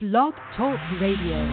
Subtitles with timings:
[0.00, 1.44] Blog Talk Radio.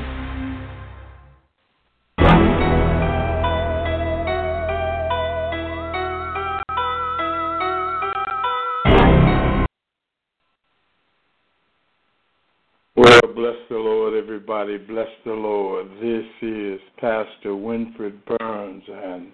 [12.96, 14.77] Well, bless the Lord, everybody.
[14.77, 15.88] Bless the Lord.
[16.00, 19.32] This is Pastor Winfred Burns, and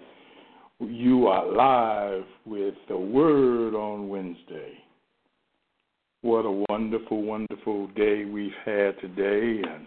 [0.80, 4.72] you are live with the Word on Wednesday.
[6.22, 9.86] What a wonderful, wonderful day we've had today, and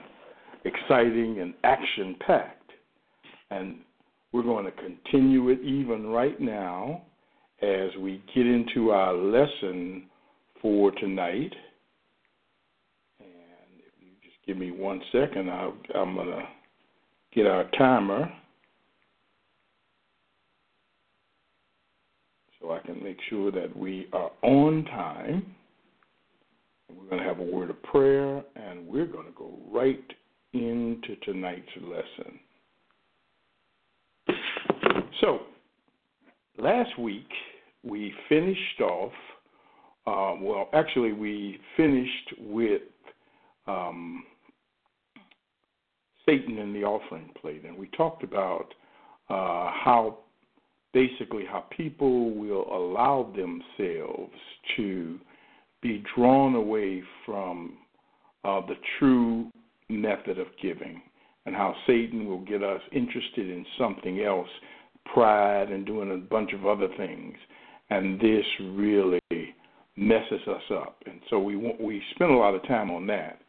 [0.65, 2.71] exciting and action packed.
[3.51, 3.77] And
[4.33, 7.03] we're going to continue it even right now
[7.61, 10.07] as we get into our lesson
[10.61, 11.53] for tonight.
[13.21, 16.43] And if you just give me one second, I'll, I'm going to
[17.33, 18.29] get our timer
[22.59, 25.55] so I can make sure that we are on time.
[26.89, 30.05] And we're going to have a word of prayer, and we're going to go right
[30.53, 32.39] into tonight's lesson.
[35.21, 35.39] So,
[36.57, 37.27] last week
[37.83, 39.11] we finished off,
[40.07, 42.81] uh, well, actually, we finished with
[43.67, 44.23] um,
[46.25, 48.73] Satan in the offering plate, and we talked about
[49.29, 50.19] uh, how
[50.93, 54.33] basically how people will allow themselves
[54.77, 55.19] to
[55.85, 57.77] be drawn away from
[58.43, 59.51] uh, the true
[59.87, 60.99] method of giving,
[61.45, 64.47] and how Satan will get us interested in something else,
[65.13, 67.35] pride, and doing a bunch of other things,
[67.91, 69.19] and this really
[69.95, 70.97] messes us up.
[71.05, 73.39] And so we we spend a lot of time on that,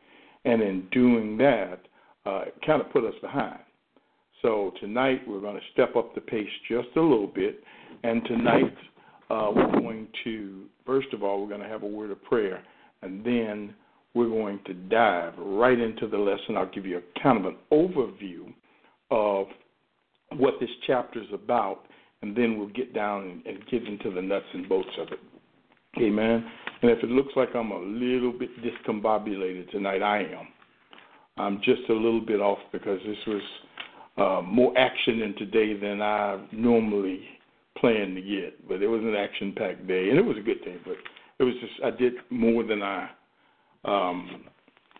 [0.45, 1.79] and in doing that,
[2.27, 3.61] uh, it kind of put us behind.
[4.43, 7.65] So tonight we're going to step up the pace just a little bit,
[8.03, 8.77] and tonight
[9.31, 12.63] uh, we're going to first of all we're going to have a word of prayer,
[13.03, 13.75] and then
[14.15, 16.57] we're going to dive right into the lesson.
[16.57, 18.53] I'll give you a kind of an overview
[19.11, 19.47] of
[20.37, 21.81] what this chapter is about,
[22.23, 25.21] and then we'll get down and, and get into the nuts and bolts of it.
[25.99, 26.45] Amen.
[26.83, 30.49] And if it looks like I'm a little bit discombobulated tonight, I am.
[31.39, 33.43] I'm just a little bit off because this was
[34.17, 37.21] uh, more action in today than I normally
[37.81, 38.69] plan to get.
[38.69, 40.77] But it was an action-packed day, and it was a good day.
[40.85, 40.97] But
[41.39, 43.09] it was just I did more than I
[43.85, 44.45] um,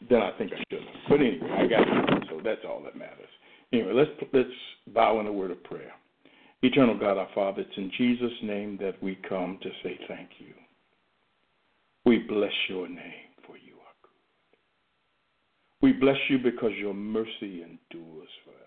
[0.09, 0.95] than I think I should have.
[1.09, 3.29] But anyway, I got it, so that's all that matters.
[3.73, 4.49] Anyway, let's let's
[4.95, 5.93] bow in a word of prayer.
[6.63, 10.55] Eternal God, our Father, it's in Jesus' name that we come to say thank you.
[12.05, 14.57] We bless your name, for you are good.
[15.83, 18.66] We bless you because your mercy endures forever.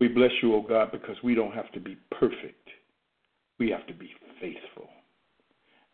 [0.00, 2.68] We bless you, O God, because we don't have to be perfect.
[3.58, 4.88] We have to be faithful.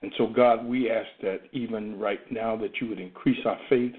[0.03, 3.95] And so, God, we ask that even right now that you would increase our faith,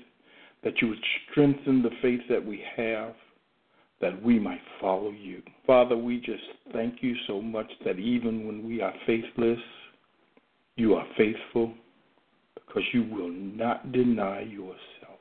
[0.64, 3.14] that you would strengthen the faith that we have,
[4.02, 5.42] that we might follow you.
[5.66, 6.44] Father, we just
[6.74, 9.60] thank you so much that even when we are faithless,
[10.76, 11.74] you are faithful
[12.56, 15.20] because you will not deny yourself.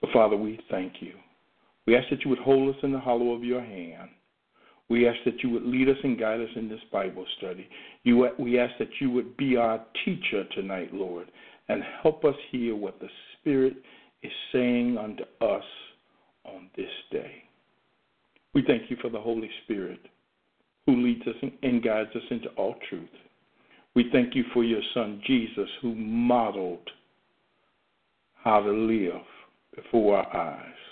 [0.00, 1.14] So, Father, we thank you.
[1.88, 4.10] We ask that you would hold us in the hollow of your hand.
[4.90, 7.66] We ask that you would lead us and guide us in this Bible study.
[8.02, 11.30] You, we ask that you would be our teacher tonight, Lord,
[11.70, 13.08] and help us hear what the
[13.40, 13.78] Spirit
[14.22, 15.64] is saying unto us
[16.44, 17.32] on this day.
[18.52, 20.00] We thank you for the Holy Spirit
[20.84, 23.08] who leads us and guides us into all truth.
[23.94, 26.90] We thank you for your Son, Jesus, who modeled
[28.34, 29.22] how to live
[29.74, 30.87] before our eyes.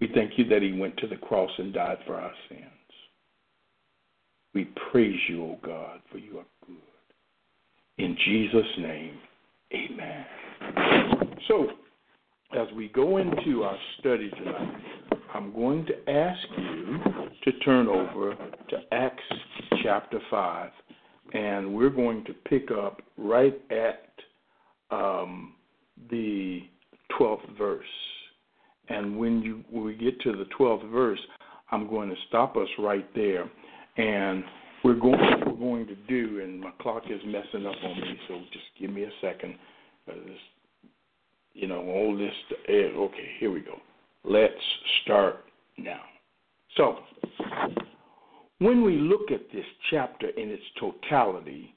[0.00, 2.60] We thank you that he went to the cross and died for our sins.
[4.54, 6.76] We praise you, O God, for you are good.
[7.98, 9.18] In Jesus' name,
[9.72, 10.26] amen.
[11.48, 11.68] So,
[12.56, 14.80] as we go into our study tonight,
[15.34, 16.98] I'm going to ask you
[17.42, 18.36] to turn over
[18.68, 19.22] to Acts
[19.82, 20.70] chapter 5,
[21.34, 24.10] and we're going to pick up right at
[24.90, 25.54] um,
[26.10, 26.60] the
[27.18, 27.84] 12th verse.
[28.88, 31.20] And when you when we get to the 12th verse,
[31.70, 33.50] I'm going to stop us right there,
[33.96, 34.44] and
[34.82, 36.40] we're going we're going to do.
[36.42, 39.54] And my clock is messing up on me, so just give me a second.
[40.08, 40.90] Uh, this,
[41.54, 42.32] you know, all this.
[42.68, 43.78] Okay, here we go.
[44.24, 44.52] Let's
[45.02, 45.44] start
[45.78, 46.00] now.
[46.76, 46.98] So,
[48.58, 51.74] when we look at this chapter in its totality,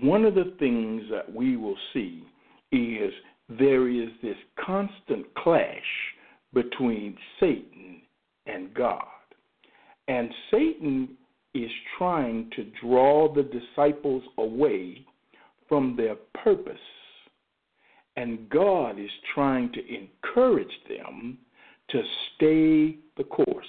[0.00, 2.22] one of the things that we will see
[2.72, 3.12] is
[3.58, 5.82] there is this constant clash
[6.52, 8.02] between Satan
[8.46, 9.04] and God.
[10.08, 11.16] And Satan
[11.54, 15.04] is trying to draw the disciples away
[15.68, 16.78] from their purpose.
[18.16, 21.38] And God is trying to encourage them
[21.90, 22.02] to
[22.34, 23.66] stay the course.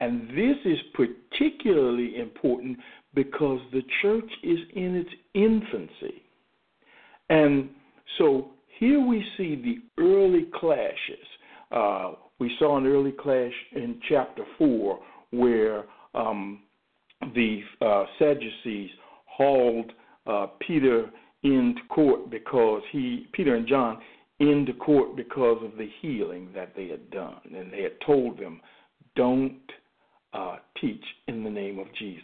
[0.00, 2.78] And this is particularly important
[3.14, 6.22] because the church is in its infancy.
[7.30, 7.70] And
[8.18, 11.26] so here we see the early clashes.
[11.76, 14.98] Uh, we saw an early clash in chapter 4
[15.32, 15.84] where
[16.14, 16.62] um,
[17.34, 18.90] the uh, Sadducees
[19.26, 19.92] hauled
[20.26, 21.10] uh, Peter
[21.42, 23.98] into court because he, Peter and John,
[24.40, 27.40] into court because of the healing that they had done.
[27.44, 28.60] And they had told them,
[29.14, 29.60] don't
[30.32, 32.22] uh, teach in the name of Jesus.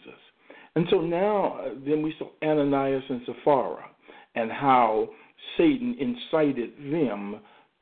[0.75, 3.85] And so now, uh, then we saw Ananias and Sapphira
[4.33, 5.09] and how
[5.57, 7.39] Satan incited them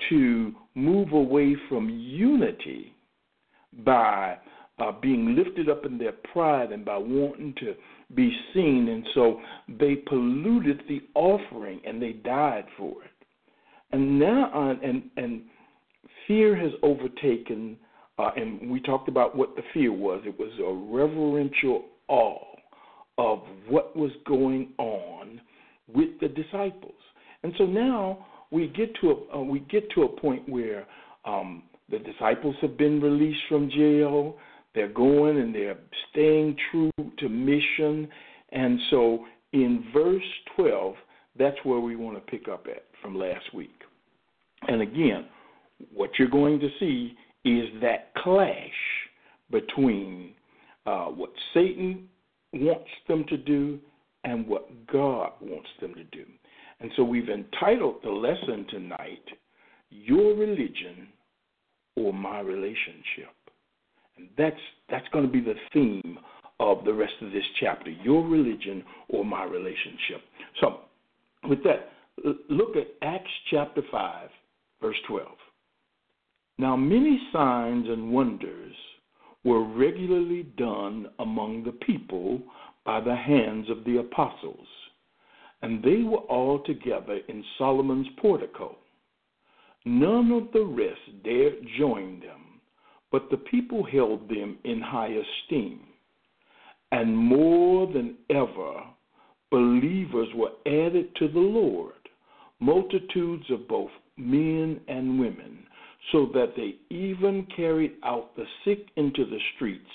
[0.10, 2.94] to move away from unity
[3.86, 4.38] by
[4.80, 7.74] uh, being lifted up in their pride and by wanting to
[8.16, 8.90] be seen.
[8.90, 9.40] And so
[9.80, 13.12] they polluted the offering and they died for it.
[13.92, 15.42] And now, uh, and, and
[16.28, 17.78] fear has overtaken,
[18.18, 20.22] uh, and we talked about what the fear was.
[20.26, 22.46] It was a reverential awe
[23.18, 25.42] of what was going on
[25.94, 26.94] with the disciples.
[27.44, 30.86] And so now we get to a uh, we get to a point where
[31.26, 34.38] um, the disciples have been released from jail.
[34.74, 35.78] They're going and they're
[36.12, 38.08] staying true to mission.
[38.52, 40.24] And so in verse
[40.56, 40.96] 12,
[41.38, 43.76] that's where we want to pick up at from last week.
[44.68, 45.26] And again,
[45.94, 48.70] what you're going to see is that clash
[49.50, 50.32] between
[50.86, 52.08] uh, what Satan
[52.54, 53.80] wants them to do
[54.24, 56.26] and what God wants them to do.
[56.82, 59.24] And so we've entitled the lesson tonight,
[59.90, 61.08] Your Religion
[61.96, 63.36] or My Relationship.
[64.18, 64.56] And that's
[64.90, 66.18] that's going to be the theme
[66.60, 70.22] of the rest of this chapter, Your Religion or My Relationship.
[70.60, 70.80] So
[71.48, 71.92] with that,
[72.50, 74.30] look at Acts chapter 5,
[74.82, 75.28] verse 12.
[76.58, 78.76] Now many signs and wonders
[79.44, 82.42] were regularly done among the people
[82.86, 84.68] by the hands of the apostles
[85.62, 88.78] and they were all together in Solomon's portico.
[89.86, 92.60] None of the rest dared join them,
[93.12, 95.82] but the people held them in high esteem.
[96.92, 98.84] And more than ever,
[99.50, 101.94] believers were added to the Lord,
[102.60, 105.60] multitudes of both men and women,
[106.12, 109.86] so that they even carried out the sick into the streets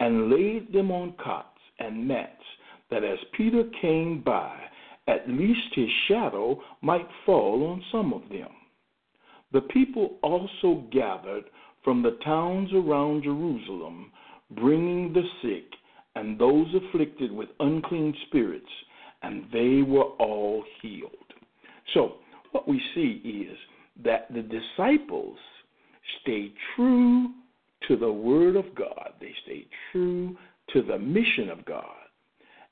[0.00, 2.32] and laid them on cots and mats,
[2.90, 4.56] that as Peter came by,
[5.06, 8.48] at least his shadow might fall on some of them.
[9.52, 11.44] The people also gathered
[11.84, 14.10] from the towns around Jerusalem,
[14.50, 15.64] bringing the sick
[16.16, 18.66] and those afflicted with unclean spirits,
[19.22, 21.10] and they were all healed.
[21.94, 22.14] So,
[22.50, 23.56] what we see is
[24.04, 25.38] that the disciples
[26.22, 27.30] stayed true
[27.86, 30.36] to the Word of God, they stayed true
[30.72, 32.05] to the mission of God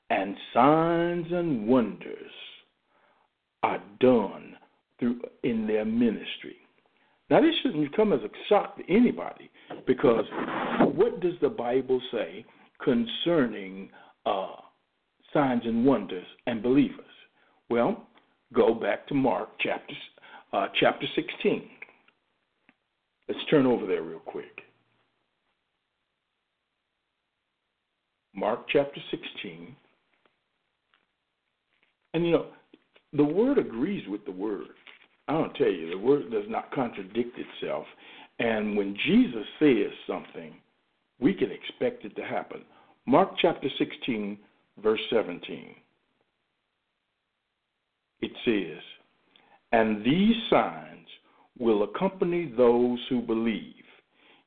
[0.09, 2.31] and signs and wonders
[3.63, 4.55] are done
[4.99, 6.57] through in their ministry.
[7.29, 9.49] Now this shouldn't come as a shock to anybody
[9.87, 10.25] because
[10.93, 12.45] what does the Bible say
[12.83, 13.89] concerning
[14.25, 14.55] uh,
[15.33, 17.05] signs and wonders and believers?
[17.69, 18.07] Well,
[18.53, 19.93] go back to Mark chapter
[20.53, 21.67] uh, chapter 16.
[23.27, 24.61] Let's turn over there real quick.
[28.35, 29.75] Mark chapter 16.
[32.15, 32.45] And you know,
[33.11, 34.69] the word agrees with the word.
[35.27, 37.85] I don't tell you, the word does not contradict itself.
[38.39, 40.53] And when Jesus says something,
[41.19, 42.61] we can expect it to happen.
[43.05, 44.37] Mark chapter 16,
[44.81, 45.75] verse 17.
[48.21, 48.81] It says,
[49.73, 51.07] And these signs
[51.59, 53.73] will accompany those who believe.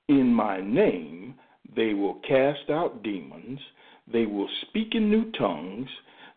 [0.08, 1.34] In my name,
[1.76, 3.60] they will cast out demons,
[4.10, 5.88] they will speak in new tongues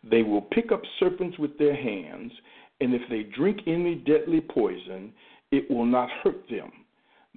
[0.10, 2.31] they will pick up serpents with their hands,
[2.79, 5.13] and if they drink any deadly poison,
[5.51, 6.72] it will not hurt them.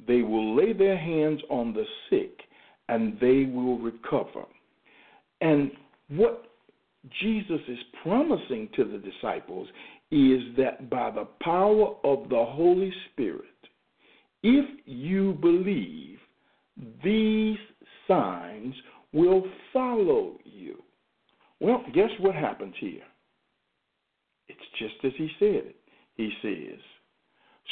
[0.07, 2.41] They will lay their hands on the sick,
[2.89, 4.45] and they will recover.
[5.41, 5.71] And
[6.09, 6.47] what
[7.21, 9.69] Jesus is promising to the disciples
[10.11, 13.45] is that by the power of the Holy Spirit,
[14.43, 16.19] if you believe,
[17.03, 17.59] these
[18.09, 18.75] signs
[19.13, 20.84] will follow you.
[21.65, 23.01] Well, guess what happens here?
[24.49, 25.77] It's just as he said it.
[26.15, 26.79] He says,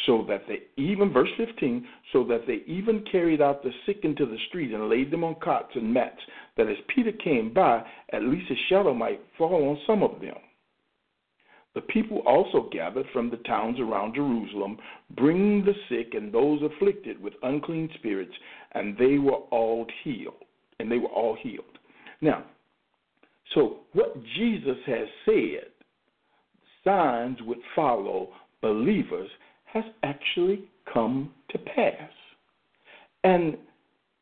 [0.07, 4.25] so that they even, verse 15, so that they even carried out the sick into
[4.25, 6.23] the street and laid them on cots and mats,
[6.57, 7.85] that as Peter came by,
[8.15, 10.39] at least a shadow might fall on some of them.
[11.75, 14.79] The people also gathered from the towns around Jerusalem,
[15.17, 18.33] bringing the sick and those afflicted with unclean spirits,
[18.73, 20.33] and they were all healed.
[20.81, 21.79] And they were all healed.
[22.23, 22.45] Now,
[23.55, 25.67] so what Jesus has said,
[26.85, 28.31] signs would follow
[28.61, 29.29] believers,
[29.65, 32.11] has actually come to pass.
[33.25, 33.57] And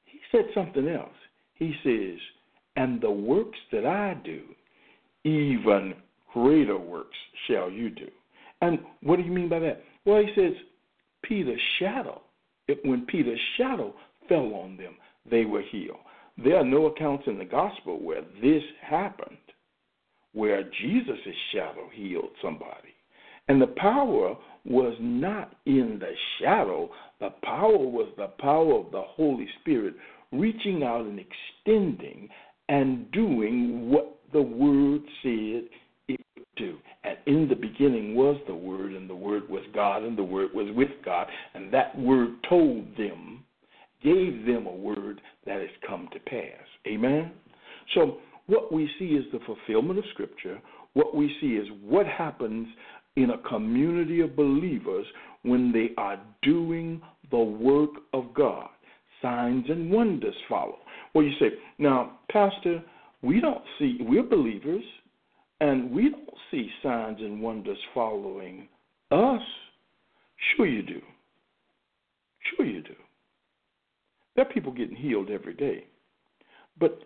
[0.04, 1.08] he said something else.
[1.54, 2.18] He says,
[2.76, 4.42] And the works that I do,
[5.24, 5.94] even
[6.32, 8.08] greater works shall you do.
[8.62, 9.82] And what do you mean by that?
[10.04, 10.52] Well, he says,
[11.22, 12.20] Peter's shadow,
[12.84, 13.94] when Peter's shadow
[14.28, 14.94] fell on them,
[15.30, 15.98] they were healed.
[16.42, 19.36] There are no accounts in the gospel where this happened,
[20.32, 21.18] where Jesus'
[21.52, 22.94] shadow healed somebody.
[23.48, 29.02] And the power was not in the shadow, the power was the power of the
[29.02, 29.94] Holy Spirit
[30.32, 32.28] reaching out and extending
[32.68, 35.68] and doing what the Word said
[36.08, 36.78] it would do.
[37.04, 40.50] And in the beginning was the Word, and the Word was God, and the Word
[40.54, 43.44] was with God, and that Word told them,
[44.02, 46.66] gave them a word that has come to pass.
[46.86, 47.32] Amen?
[47.94, 50.60] So, what we see is the fulfillment of Scripture.
[50.94, 52.66] What we see is what happens
[53.16, 55.06] in a community of believers
[55.42, 58.68] when they are doing the work of God.
[59.22, 60.78] Signs and wonders follow.
[61.14, 62.82] Well, you say, now, Pastor,
[63.22, 64.82] we don't see, we're believers,
[65.60, 68.68] and we don't see signs and wonders following
[69.10, 69.42] us.
[70.56, 71.00] Sure, you do.
[72.56, 72.94] Sure, you do.
[74.34, 75.84] There are people getting healed every day.
[76.78, 77.00] But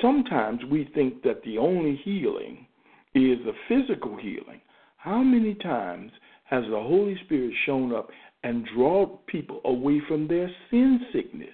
[0.00, 2.66] sometimes we think that the only healing
[3.14, 4.60] is the physical healing.
[4.96, 6.12] How many times
[6.44, 8.08] has the Holy Spirit shown up
[8.42, 11.48] and drawn people away from their sin sickness?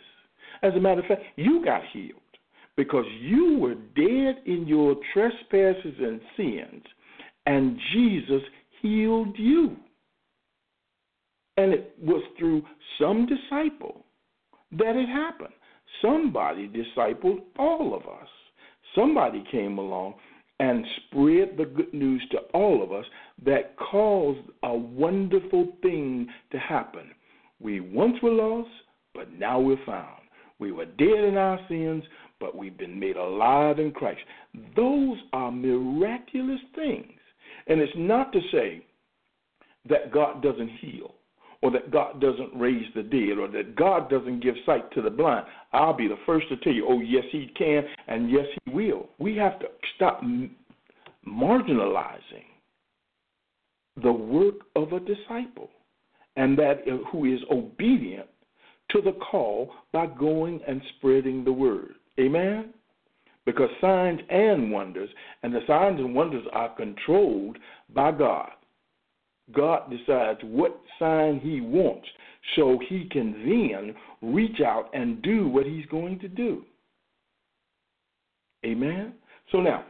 [0.62, 2.20] As a matter of fact, you got healed
[2.76, 6.84] because you were dead in your trespasses and sins,
[7.46, 8.42] and Jesus
[8.80, 9.76] healed you.
[11.56, 12.62] And it was through
[13.00, 14.04] some disciple
[14.72, 15.54] that it happened.
[16.02, 18.28] Somebody discipled all of us.
[18.94, 20.14] Somebody came along
[20.60, 23.04] and spread the good news to all of us
[23.44, 27.10] that caused a wonderful thing to happen.
[27.60, 28.70] We once were lost,
[29.14, 30.22] but now we're found.
[30.58, 32.02] We were dead in our sins,
[32.40, 34.20] but we've been made alive in Christ.
[34.74, 37.12] Those are miraculous things.
[37.68, 38.84] And it's not to say
[39.88, 41.14] that God doesn't heal
[41.62, 45.10] or that God doesn't raise the dead or that God doesn't give sight to the
[45.10, 45.46] blind.
[45.72, 49.08] I'll be the first to tell you, oh, yes, He can and yes, He will.
[49.18, 50.22] We have to stop
[51.26, 52.46] marginalizing
[54.02, 55.70] the work of a disciple
[56.36, 58.28] and that who is obedient
[58.90, 61.94] to the call by going and spreading the word.
[62.18, 62.72] Amen?
[63.44, 65.08] Because signs and wonders,
[65.42, 67.58] and the signs and wonders are controlled
[67.94, 68.50] by God.
[69.54, 72.06] God decides what sign He wants
[72.56, 73.94] so He can then
[74.32, 76.64] reach out and do what He's going to do.
[78.64, 79.14] Amen?
[79.52, 79.84] So now,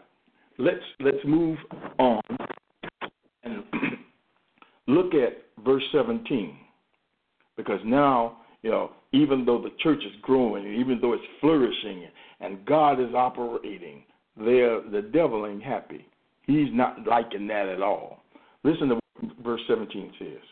[0.59, 1.59] let's let's move
[1.99, 2.21] on
[3.43, 3.65] and
[4.87, 6.57] look at verse 17
[7.57, 12.09] because now you know, even though the church is growing, even though it's flourishing,
[12.41, 14.03] and God is operating,
[14.37, 16.07] there the devil ain't happy.
[16.47, 18.23] He's not liking that at all.
[18.65, 18.99] Listen to
[19.43, 20.43] verse 17 says.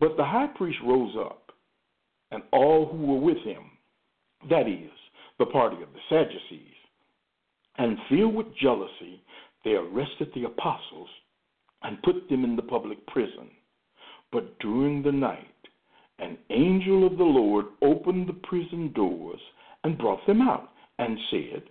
[0.00, 1.52] But the high priest rose up,
[2.30, 3.62] and all who were with him,
[4.48, 4.90] that is,
[5.38, 6.74] the party of the Sadducees,
[7.78, 9.22] and filled with jealousy,
[9.64, 11.08] they arrested the apostles
[11.82, 13.50] and put them in the public prison.
[14.30, 15.46] But during the night,
[16.18, 19.40] an angel of the Lord opened the prison doors
[19.84, 21.62] and brought them out and said,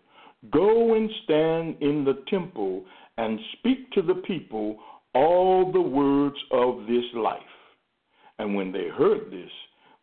[0.51, 2.83] Go and stand in the temple
[3.17, 4.79] and speak to the people
[5.13, 7.39] all the words of this life.
[8.39, 9.49] And when they heard this,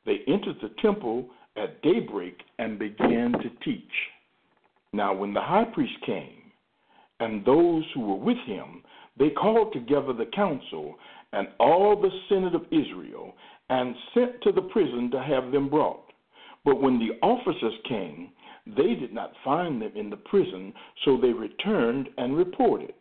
[0.06, 3.82] they entered the temple at daybreak and began to teach.
[4.92, 6.52] Now, when the high priest came
[7.20, 8.82] and those who were with him,
[9.18, 10.94] they called together the council
[11.32, 13.34] and all the senate of Israel
[13.68, 16.04] and sent to the prison to have them brought.
[16.64, 18.30] But when the officers came,
[18.66, 20.72] they did not find them in the prison,
[21.04, 22.94] so they returned and reported.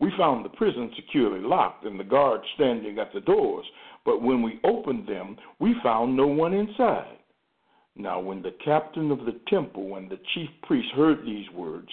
[0.00, 3.66] We found the prison securely locked and the guards standing at the doors,
[4.04, 7.18] but when we opened them, we found no one inside.
[7.96, 11.88] Now, when the captain of the temple and the chief priests heard these words,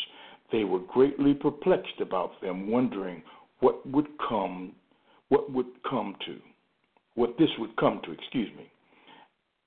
[0.51, 3.21] they were greatly perplexed about them, wondering
[3.59, 4.73] what would come,
[5.29, 6.37] what would come to
[7.17, 8.71] what this would come to, excuse me.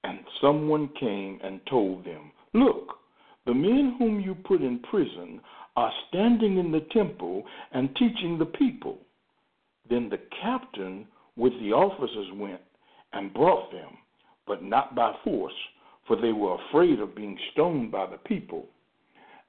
[0.05, 2.97] And someone came and told them, Look,
[3.45, 5.41] the men whom you put in prison
[5.77, 8.99] are standing in the temple and teaching the people.
[9.89, 12.61] Then the captain with the officers went
[13.13, 13.97] and brought them,
[14.47, 15.55] but not by force,
[16.07, 18.67] for they were afraid of being stoned by the people.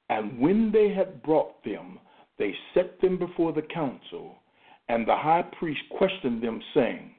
[0.08, 1.98] And when they had brought them,
[2.38, 4.36] they set them before the council,
[4.88, 7.12] and the high priest questioned them, saying,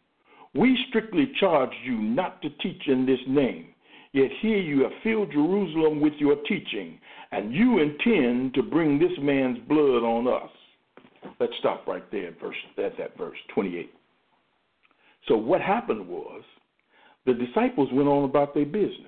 [0.54, 3.73] We strictly charge you not to teach in this name.
[4.14, 7.00] Yet here you have filled Jerusalem with your teaching,
[7.32, 10.50] and you intend to bring this man's blood on us.
[11.40, 13.92] Let's stop right there at, verse, at that verse 28.
[15.28, 16.44] So what happened was
[17.26, 19.08] the disciples went on about their business.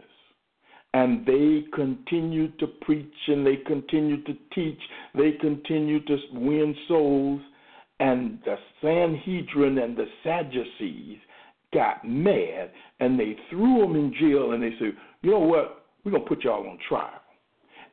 [0.93, 4.79] And they continued to preach and they continued to teach.
[5.13, 7.41] They continued to win souls.
[7.99, 11.17] And the Sanhedrin and the Sadducees
[11.73, 15.85] got mad and they threw him in jail and they said, you know what?
[16.03, 17.21] We're going to put y'all on trial.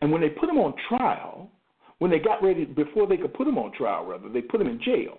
[0.00, 1.50] And when they put him on trial,
[1.98, 4.66] when they got ready, before they could put him on trial, rather, they put him
[4.66, 5.18] in jail.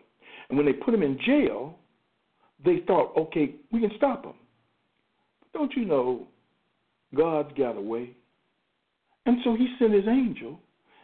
[0.50, 1.78] And when they put him in jail,
[2.64, 4.34] they thought, okay, we can stop him.
[5.42, 6.28] But don't you know,
[7.16, 8.16] God's got a way.
[9.26, 10.60] And so he sent his angel,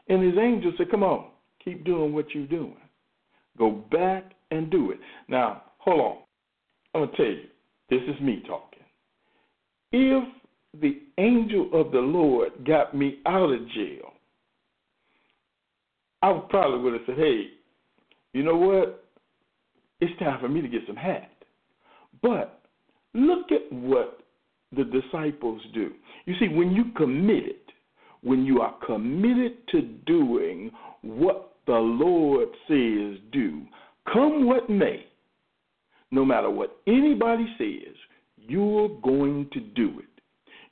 [0.10, 1.27] and his angel said, come on,
[1.63, 2.75] keep doing what you're doing.
[3.58, 5.00] Go back and do it.
[5.27, 6.18] Now, hold on.
[6.93, 7.43] I'm going to tell you,
[7.89, 8.84] this is me talking.
[9.91, 10.24] If
[10.81, 14.13] the angel of the Lord got me out of jail,
[16.22, 17.46] I would probably would have said, hey,
[18.34, 19.05] you know what?
[20.01, 21.31] It's time for me to get some hat.
[22.22, 22.62] But
[23.13, 24.19] look at what
[24.75, 25.91] the disciples do.
[26.25, 27.55] You see, when you committed,
[28.22, 33.63] when you are committed to doing what the Lord says do,
[34.12, 35.05] come what may,
[36.12, 37.96] no matter what anybody says,
[38.38, 40.06] you're going to do it.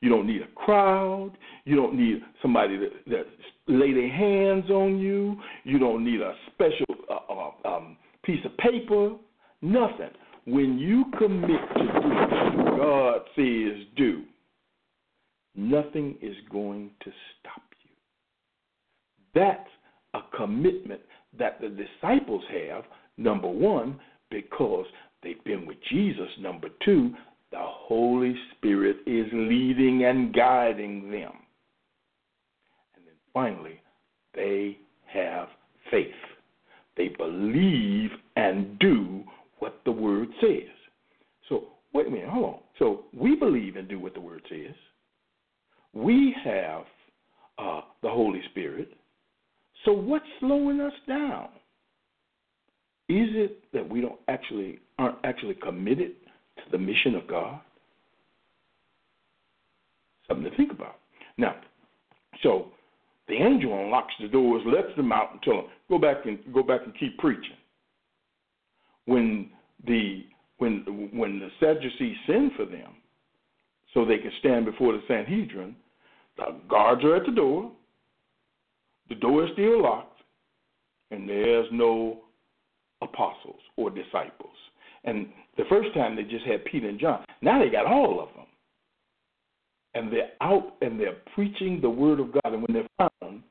[0.01, 1.31] You don't need a crowd.
[1.65, 3.25] You don't need somebody that, that
[3.67, 5.37] lay their hands on you.
[5.63, 9.15] You don't need a special uh, uh, um, piece of paper.
[9.61, 10.11] Nothing.
[10.45, 14.23] When you commit to do what God says do,
[15.55, 17.91] nothing is going to stop you.
[19.33, 19.69] That's
[20.13, 21.01] a commitment
[21.37, 22.83] that the disciples have,
[23.17, 24.85] number one, because
[25.23, 26.27] they've been with Jesus.
[26.39, 27.13] Number two,
[27.51, 31.33] the Holy Spirit is leading and guiding them.
[32.95, 33.81] And then finally,
[34.33, 35.47] they have
[35.89, 36.07] faith.
[36.97, 39.23] They believe and do
[39.59, 40.69] what the Word says.
[41.47, 42.59] So, wait a minute, hold on.
[42.79, 44.75] So, we believe and do what the Word says.
[45.93, 46.83] We have
[47.57, 48.93] uh, the Holy Spirit.
[49.85, 51.49] So, what's slowing us down?
[53.09, 56.13] Is it that we don't actually aren't actually committed
[56.57, 57.59] to the mission of God?
[60.27, 60.99] Something to think about.
[61.37, 61.55] Now,
[62.43, 62.71] so
[63.27, 66.63] the angel unlocks the doors, lets them out, and tells them, "Go back and go
[66.63, 67.55] back and keep preaching."
[69.05, 69.51] When
[69.85, 70.25] the
[70.57, 70.81] when
[71.13, 72.93] when the Sadducees send for them,
[73.93, 75.77] so they can stand before the Sanhedrin,
[76.35, 77.71] the guards are at the door.
[79.07, 80.21] The door is still locked,
[81.11, 82.23] and there's no
[83.01, 84.55] apostles or disciples.
[85.03, 87.23] And the first time they just had Peter and John.
[87.41, 88.45] Now they got all of them.
[89.93, 92.53] And they're out and they're preaching the word of God.
[92.53, 93.41] And when they're found,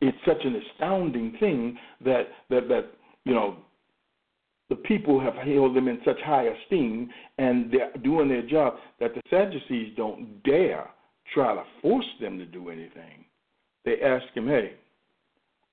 [0.00, 2.86] it's such an astounding thing that that that
[3.24, 3.56] you know
[4.68, 9.14] the people have held them in such high esteem and they're doing their job that
[9.14, 10.88] the Sadducees don't dare
[11.32, 13.24] try to force them to do anything.
[13.84, 14.72] They ask him, "Hey,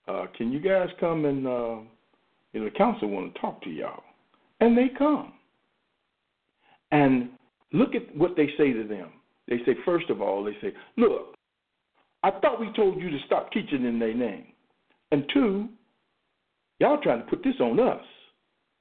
[0.08, 1.78] uh, can you guys come and uh,
[2.54, 4.04] you know the council want to talk to y'all?"
[4.60, 5.34] And they come.
[6.92, 7.30] And
[7.72, 9.10] look at what they say to them.
[9.48, 11.36] They say, first of all, they say, look,
[12.24, 14.48] I thought we told you to stop teaching in their name.
[15.12, 15.70] And two,
[16.80, 18.04] y'all trying to put this on us.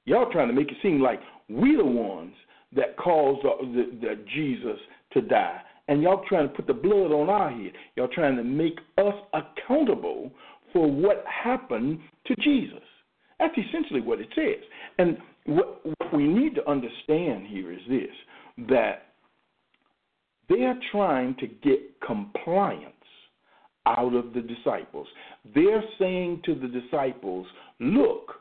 [0.05, 2.33] Y'all trying to make it seem like we the ones
[2.75, 4.79] that caused the, the, Jesus
[5.13, 5.61] to die.
[5.87, 7.71] And y'all trying to put the blood on our head.
[7.95, 10.31] Y'all trying to make us accountable
[10.71, 12.83] for what happened to Jesus.
[13.39, 14.63] That's essentially what it says.
[14.97, 19.13] And what, what we need to understand here is this that
[20.49, 22.93] they're trying to get compliance
[23.85, 25.07] out of the disciples.
[25.55, 27.47] They're saying to the disciples,
[27.79, 28.33] look,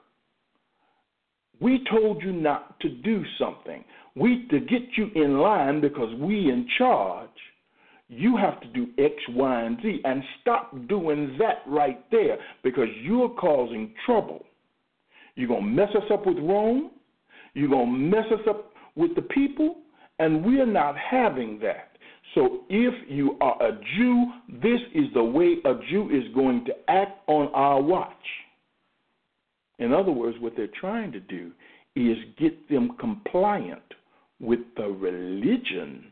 [1.60, 3.84] we told you not to do something.
[4.16, 7.28] We to get you in line because we in charge.
[8.08, 12.88] You have to do X, Y, and Z and stop doing that right there because
[13.02, 14.44] you're causing trouble.
[15.38, 16.90] You're going to mess us up with Rome.
[17.54, 19.76] You're going to mess us up with the people.
[20.18, 21.96] And we're not having that.
[22.34, 24.26] So if you are a Jew,
[24.60, 28.12] this is the way a Jew is going to act on our watch.
[29.78, 31.52] In other words, what they're trying to do
[31.94, 33.80] is get them compliant
[34.40, 36.06] with the religion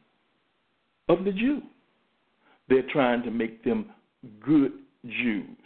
[1.09, 1.63] of the Jew.
[2.69, 3.87] They're trying to make them
[4.41, 4.71] good
[5.05, 5.57] Jews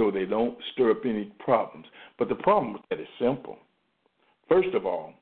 [0.00, 1.84] so they don't stir up any problems.
[2.18, 3.58] But the problem with that is simple.
[4.48, 5.12] First of all,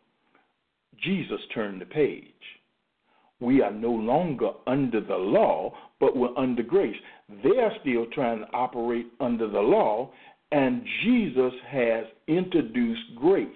[1.02, 2.24] Jesus turned the page.
[3.40, 6.96] We are no longer under the law, but we're under grace.
[7.42, 10.10] They're still trying to operate under the law,
[10.52, 13.48] and Jesus has introduced grace.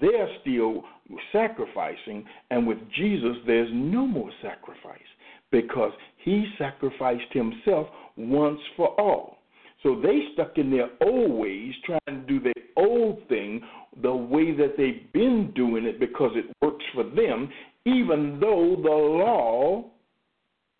[0.00, 0.82] They're still
[1.32, 5.00] sacrificing, and with Jesus, there's no more sacrifice
[5.52, 5.92] because
[6.24, 9.37] he sacrificed himself once for all.
[9.82, 13.60] So they stuck in their old ways, trying to do their old thing
[14.02, 17.48] the way that they've been doing it because it works for them,
[17.84, 19.84] even though the law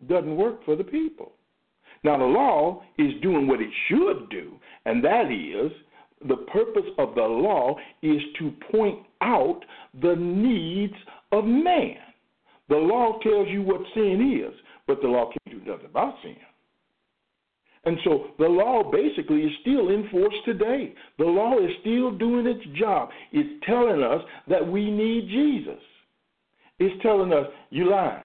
[0.07, 1.31] doesn't work for the people.
[2.03, 4.53] Now, the law is doing what it should do,
[4.85, 5.71] and that is
[6.27, 9.61] the purpose of the law is to point out
[10.01, 10.93] the needs
[11.31, 11.97] of man.
[12.69, 14.57] The law tells you what sin is,
[14.87, 16.35] but the law can't do nothing about sin.
[17.85, 20.93] And so the law basically is still in force today.
[21.17, 23.09] The law is still doing its job.
[23.31, 25.81] It's telling us that we need Jesus.
[26.79, 28.23] It's telling us you're lying,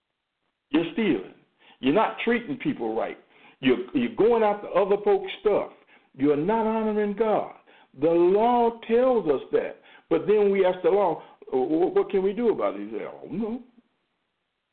[0.70, 1.34] you're stealing,
[1.80, 3.18] you're not treating people right,
[3.60, 5.70] you're, you're going after other folks' stuff,
[6.16, 7.52] you're not honoring God.
[8.00, 9.80] The law tells us that.
[10.10, 12.88] But then we ask the law, what can we do about it?
[12.88, 13.62] He said, oh, no.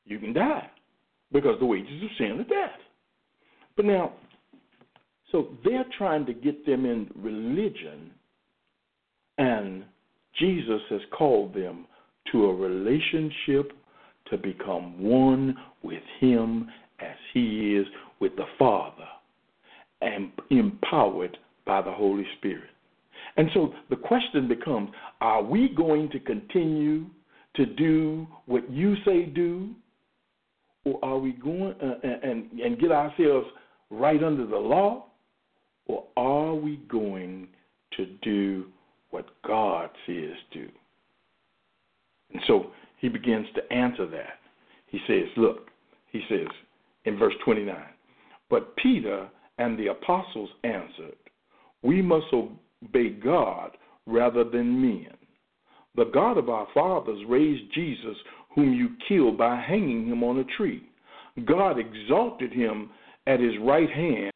[0.05, 0.69] You can die
[1.31, 2.77] because the wages of sin is death.
[3.75, 4.13] But now,
[5.31, 8.11] so they're trying to get them in religion,
[9.37, 9.83] and
[10.39, 11.85] Jesus has called them
[12.31, 13.71] to a relationship
[14.29, 17.87] to become one with Him as He is
[18.19, 19.07] with the Father
[20.01, 22.69] and empowered by the Holy Spirit.
[23.37, 24.89] And so the question becomes
[25.21, 27.05] are we going to continue
[27.55, 29.69] to do what you say do?
[30.83, 33.47] Or are we going uh, and, and get ourselves
[33.91, 35.05] right under the law?
[35.87, 37.47] Or are we going
[37.97, 38.65] to do
[39.09, 40.67] what God says do?
[42.33, 42.67] And so
[42.99, 44.39] he begins to answer that.
[44.87, 45.69] He says, Look,
[46.11, 46.47] he says
[47.05, 47.75] in verse 29,
[48.49, 51.15] but Peter and the apostles answered,
[51.83, 53.71] We must obey God
[54.05, 55.13] rather than men.
[55.95, 58.15] The God of our fathers raised Jesus,
[58.55, 60.83] whom you killed by hanging him on a tree.
[61.45, 62.89] God exalted him
[63.27, 64.30] at his right hand,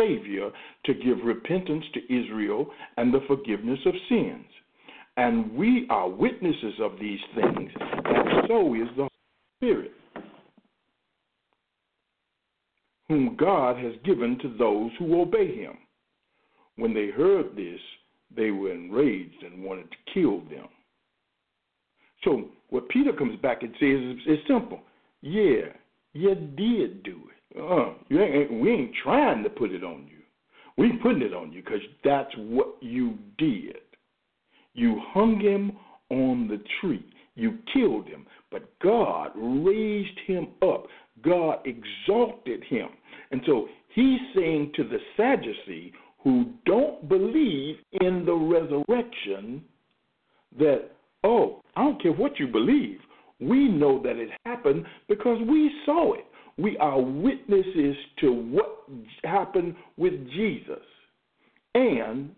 [0.00, 0.50] Savior,
[0.84, 4.44] to give repentance to Israel and the forgiveness of sins.
[5.16, 9.10] And we are witnesses of these things, and so is the Holy
[9.58, 9.92] Spirit,
[13.08, 15.78] whom God has given to those who obey him.
[16.76, 17.80] When they heard this,
[18.36, 20.68] they were enraged and wanted to kill them.
[22.22, 24.80] So, what Peter comes back and says is, is simple.
[25.22, 25.72] Yeah,
[26.12, 27.35] you did do it.
[27.58, 30.18] Uh, you ain't, we ain't trying to put it on you.
[30.76, 33.76] We putting it on you because that's what you did.
[34.74, 35.72] You hung him
[36.10, 37.04] on the tree.
[37.34, 38.26] You killed him.
[38.50, 40.86] But God raised him up.
[41.22, 42.88] God exalted him.
[43.30, 45.92] And so he's saying to the Sadducee
[46.22, 49.62] who don't believe in the resurrection
[50.58, 50.90] that,
[51.24, 52.98] oh, I don't care what you believe.
[53.40, 56.25] We know that it happened because we saw it.
[56.58, 58.88] We are witnesses to what
[59.24, 60.84] happened with Jesus.
[61.74, 62.30] And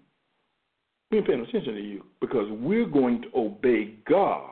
[1.10, 4.50] we're paying attention to you because we're going to obey God.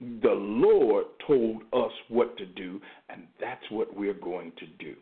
[0.00, 4.94] The Lord told us what to do, and that's what we're going to do.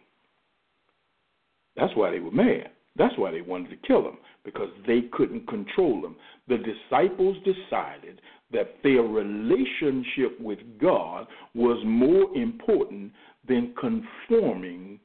[1.77, 2.71] That's why they were mad.
[2.97, 6.15] That's why they wanted to kill him, because they couldn't control him.
[6.49, 8.21] The disciples decided
[8.53, 13.13] that their relationship with God was more important
[13.49, 15.01] than conforming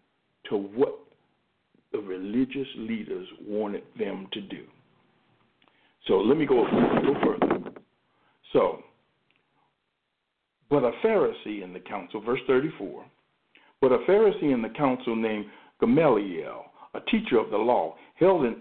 [0.50, 1.00] to what
[1.92, 4.66] the religious leaders wanted them to do.
[6.08, 7.72] So let me go, go further.
[8.54, 8.80] So,
[10.70, 13.06] but a Pharisee in the council, verse 34,
[13.82, 15.46] but a Pharisee in the council named
[15.80, 18.58] Gamaliel, a teacher of the law, held in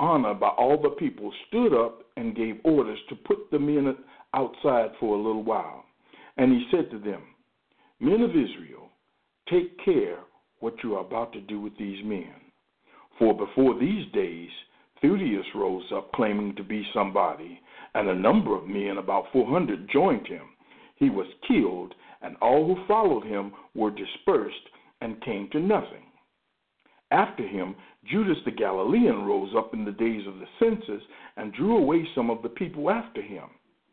[0.00, 3.96] honor by all the people, stood up and gave orders to put the men
[4.34, 5.84] outside for a little while.
[6.36, 7.22] And he said to them,
[8.00, 8.88] Men of Israel,
[9.52, 10.18] take care
[10.60, 12.32] what you are about to do with these men.
[13.18, 14.48] For before these days,
[15.02, 17.60] Theudas rose up claiming to be somebody,
[17.94, 20.48] and a number of men, about 400, joined him.
[20.96, 24.68] He was killed, and all who followed him were dispersed
[25.00, 26.06] and came to nothing.
[27.10, 27.74] After him,
[28.10, 31.02] Judas the Galilean rose up in the days of the census
[31.36, 33.50] and drew away some of the people after him.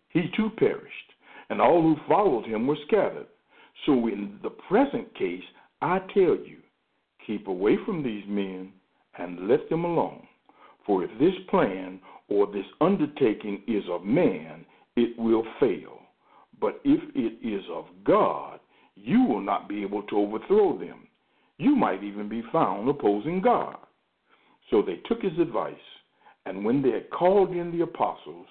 [0.09, 1.13] He too perished,
[1.49, 3.27] and all who followed him were scattered.
[3.85, 5.43] So in the present case,
[5.81, 6.57] I tell you,
[7.25, 8.71] keep away from these men
[9.17, 10.27] and let them alone.
[10.85, 14.65] For if this plan or this undertaking is of man,
[14.95, 15.99] it will fail.
[16.59, 18.59] But if it is of God,
[18.95, 21.07] you will not be able to overthrow them
[21.59, 23.75] you might even be found opposing God.
[24.71, 25.75] So they took his advice,
[26.45, 28.47] and when they had called in the apostles,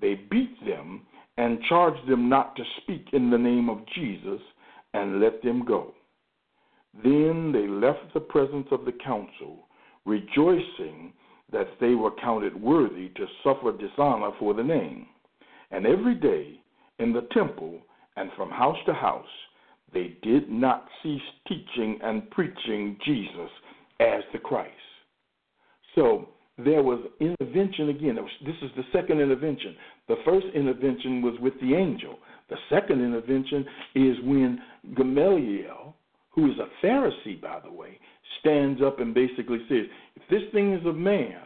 [0.00, 1.02] they beat them
[1.36, 4.40] and charged them not to speak in the name of Jesus
[4.94, 5.94] and let them go.
[7.02, 9.68] Then they left the presence of the council,
[10.04, 11.12] rejoicing
[11.52, 15.06] that they were counted worthy to suffer dishonor for the name.
[15.70, 16.60] And every day
[16.98, 17.80] in the temple
[18.16, 19.24] and from house to house,
[19.92, 23.50] they did not cease teaching and preaching Jesus
[24.00, 24.72] as the Christ.
[25.94, 26.28] So
[26.58, 28.18] there was intervention again.
[28.44, 29.74] This is the second intervention.
[30.08, 32.18] The first intervention was with the angel.
[32.48, 34.58] The second intervention is when
[34.96, 35.94] Gamaliel,
[36.30, 37.98] who is a Pharisee, by the way,
[38.40, 41.42] stands up and basically says, if this thing is of man,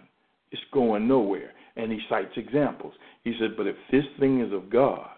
[0.51, 1.53] it's going nowhere.
[1.77, 2.94] And he cites examples.
[3.22, 5.11] He said, but if this thing is of God,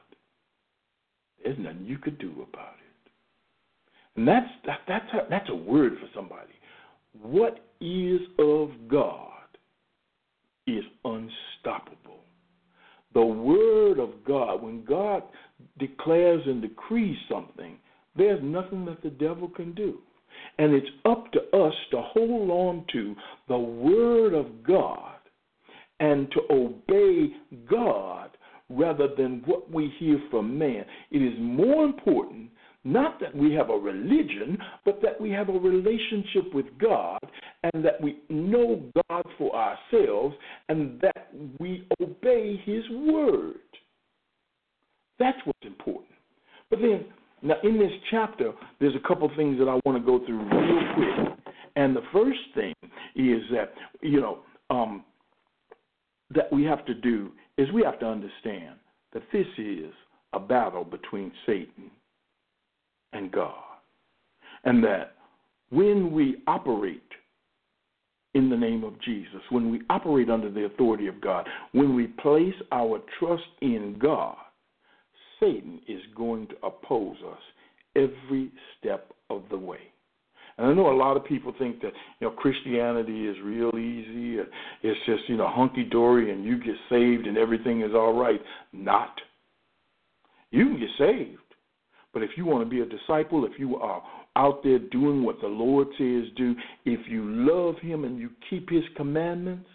[1.42, 3.10] there's nothing you could do about it.
[4.16, 6.52] And that's that, that's a, that's a word for somebody.
[7.22, 9.32] What is of God
[10.66, 12.24] is unstoppable.
[13.14, 15.22] The word of God, when God
[15.78, 17.78] declares and decrees something,
[18.18, 19.98] there's nothing that the devil can do.
[20.58, 23.14] And it's up to us to hold on to
[23.48, 25.16] the word of God
[26.00, 27.32] and to obey
[27.68, 28.30] God
[28.68, 30.84] rather than what we hear from man.
[31.10, 32.50] It is more important
[32.84, 37.18] not that we have a religion, but that we have a relationship with God
[37.62, 40.34] and that we know God for ourselves
[40.68, 41.28] and that
[41.58, 43.56] we obey His word.
[45.18, 46.14] That's what's important.
[46.70, 47.06] But then,
[47.42, 50.94] now in this chapter, there's a couple things that I want to go through real
[50.94, 51.38] quick.
[51.76, 52.74] And the first thing
[53.14, 55.04] is that, you know, um,
[56.34, 58.76] that we have to do is we have to understand
[59.12, 59.92] that this is
[60.32, 61.90] a battle between Satan
[63.12, 63.54] and God.
[64.64, 65.14] And that
[65.70, 67.02] when we operate
[68.34, 72.08] in the name of Jesus, when we operate under the authority of God, when we
[72.08, 74.36] place our trust in God,
[75.40, 77.40] Satan is going to oppose us
[77.96, 79.80] every step of the way.
[80.56, 84.40] And I know a lot of people think that you know Christianity is real easy.
[84.82, 88.40] It's just you know hunky dory, and you get saved and everything is all right.
[88.72, 89.14] Not.
[90.50, 91.38] You can get saved,
[92.12, 94.02] but if you want to be a disciple, if you are
[94.34, 98.70] out there doing what the Lord says do, if you love Him and you keep
[98.70, 99.68] His commandments,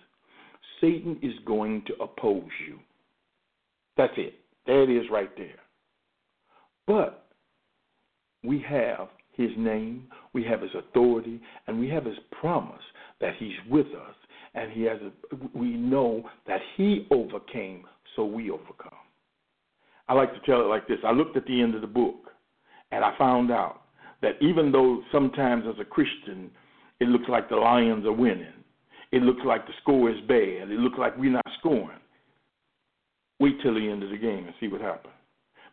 [0.81, 2.79] Satan is going to oppose you.
[3.95, 4.33] That's it.
[4.65, 5.59] There it is right there.
[6.87, 7.27] But
[8.43, 12.83] we have His name, we have His authority, and we have His promise
[13.21, 14.15] that He's with us,
[14.53, 14.99] and He has.
[15.01, 18.91] A, we know that He overcame, so we overcome.
[20.07, 20.99] I like to tell it like this.
[21.05, 22.31] I looked at the end of the book
[22.91, 23.81] and I found out
[24.21, 26.51] that even though sometimes as a Christian
[26.99, 28.53] it looks like the Lions are winning,
[29.11, 31.97] it looks like the score is bad, it looks like we're not scoring,
[33.43, 35.13] wait till the end of the game and see what happens.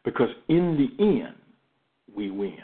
[0.04, 1.36] Because in the end,
[2.12, 2.58] we win.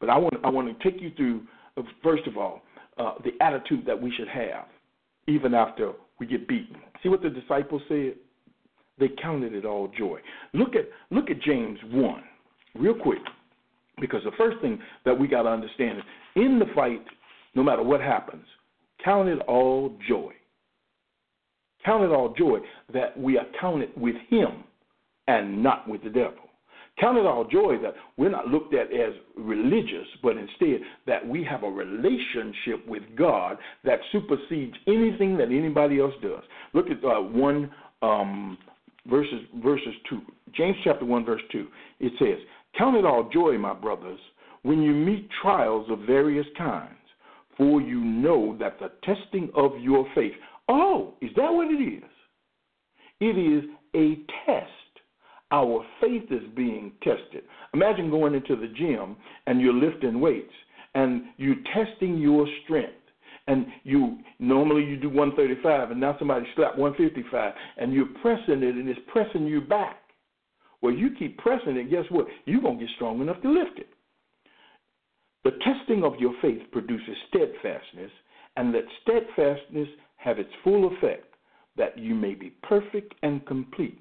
[0.00, 1.42] But I want, I want to take you through,
[1.76, 2.62] uh, first of all,
[2.98, 4.64] uh, the attitude that we should have
[5.28, 6.76] even after we get beaten.
[7.00, 8.14] See what the disciples said?
[8.98, 10.18] They counted it all joy.
[10.52, 12.22] Look at look at James 1,
[12.74, 13.22] real quick.
[14.00, 17.04] Because the first thing that we got to understand is in the fight,
[17.54, 18.44] no matter what happens,
[19.04, 20.32] count it all joy.
[21.84, 22.58] Count it all joy
[22.92, 24.64] that we are counted with Him
[25.26, 26.34] and not with the devil.
[26.98, 31.42] Count it all joy that we're not looked at as religious, but instead that we
[31.42, 36.42] have a relationship with God that supersedes anything that anybody else does.
[36.74, 37.70] Look at uh, one
[38.02, 38.58] um,
[39.06, 40.20] verses verses two.
[40.54, 41.68] James chapter one verse two.
[42.00, 42.44] It says,
[42.76, 44.20] Count it all joy, my brothers,
[44.62, 46.94] when you meet trials of various kinds,
[47.56, 50.32] for you know that the testing of your faith.
[50.70, 52.04] Oh, is that what it is?
[53.20, 54.14] It is a
[54.46, 54.70] test.
[55.50, 57.42] Our faith is being tested.
[57.74, 59.16] Imagine going into the gym
[59.48, 60.52] and you're lifting weights
[60.94, 62.92] and you're testing your strength.
[63.48, 68.76] And you normally you do 135 and now somebody slapped 155 and you're pressing it
[68.76, 69.96] and it's pressing you back.
[70.82, 72.26] Well, you keep pressing it, guess what?
[72.44, 73.88] You're going to get strong enough to lift it.
[75.42, 78.10] The testing of your faith produces steadfastness,
[78.56, 79.88] and that steadfastness
[80.22, 81.34] have its full effect,
[81.76, 84.00] that you may be perfect and complete,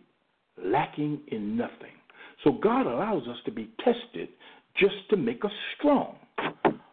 [0.64, 1.96] lacking in nothing.
[2.44, 4.30] So God allows us to be tested
[4.78, 6.16] just to make us strong.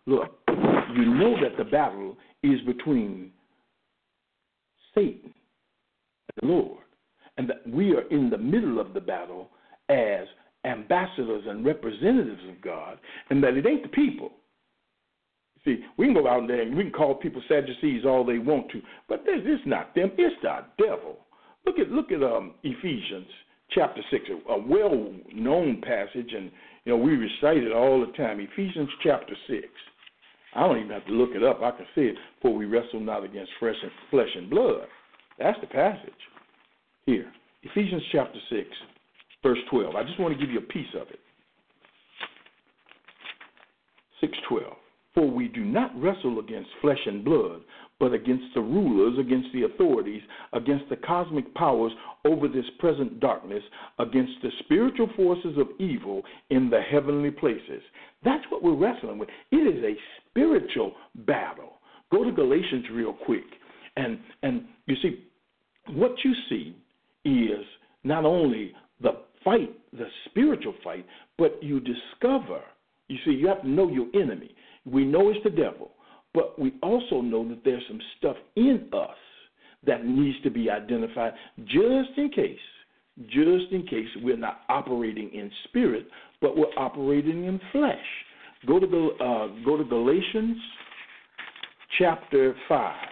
[0.06, 3.32] Look, you know that the battle is between
[4.94, 6.84] Satan and the Lord,
[7.36, 9.50] and that we are in the middle of the battle
[9.88, 10.26] as
[10.64, 12.98] ambassadors and representatives of God,
[13.30, 14.32] and that it ain't the people.
[15.66, 18.70] See, we can go out there and we can call people Sadducees all they want
[18.70, 21.18] to, but it's not them; it's the devil.
[21.66, 23.26] Look at look at um, Ephesians
[23.72, 26.52] chapter six, a, well-known passage, and
[26.84, 28.38] you know we recite it all the time.
[28.40, 29.66] Ephesians chapter six.
[30.54, 31.60] I don't even have to look it up.
[31.60, 32.16] I can see it.
[32.40, 34.86] For we wrestle not against flesh and, flesh and blood.
[35.38, 36.12] That's the passage
[37.04, 37.30] here.
[37.62, 38.68] Ephesians chapter 6,
[39.42, 39.96] verse 12.
[39.96, 41.18] I just want to give you a piece of it.
[44.20, 44.76] 612.
[45.16, 47.62] For we do not wrestle against flesh and blood,
[47.98, 50.20] but against the rulers, against the authorities,
[50.52, 51.92] against the cosmic powers
[52.26, 53.62] over this present darkness,
[53.98, 57.82] against the spiritual forces of evil in the heavenly places.
[58.24, 59.30] That's what we're wrestling with.
[59.50, 59.96] It is a
[60.28, 60.92] spiritual
[61.26, 61.80] battle.
[62.12, 63.44] Go to Galatians real quick.
[63.96, 65.24] And and you see,
[65.94, 66.76] what you see
[67.24, 67.64] is
[68.04, 71.06] not only the fight, the spiritual fight,
[71.38, 72.60] but you discover,
[73.08, 74.54] you see, you have to know your enemy.
[74.86, 75.90] We know it's the devil,
[76.32, 79.16] but we also know that there's some stuff in us
[79.86, 81.32] that needs to be identified
[81.64, 82.58] just in case,
[83.28, 86.06] just in case we're not operating in spirit,
[86.40, 87.96] but we're operating in flesh.
[88.66, 90.56] Go to uh, go to Galatians
[91.98, 93.08] chapter five.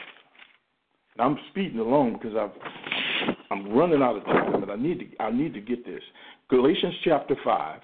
[1.18, 5.30] I'm speeding along because I've I'm running out of time, but I need to I
[5.30, 6.02] need to get this.
[6.50, 7.80] Galatians chapter five,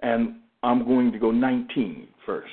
[0.00, 2.50] and I'm going to go 19 first.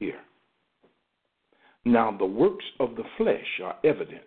[0.00, 0.20] Here.
[1.84, 4.22] Now the works of the flesh are evident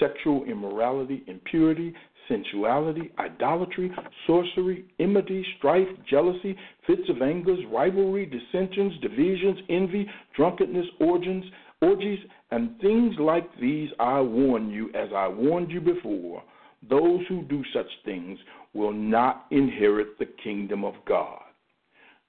[0.00, 1.94] sexual immorality, impurity,
[2.28, 3.90] sensuality, idolatry,
[4.26, 11.44] sorcery, enmity, strife, jealousy, fits of anger, rivalry, dissensions, divisions, envy, drunkenness, orgies,
[11.80, 12.18] orgies,
[12.50, 16.42] and things like these I warn you, as I warned you before.
[16.88, 18.38] Those who do such things
[18.72, 21.40] will not inherit the kingdom of God.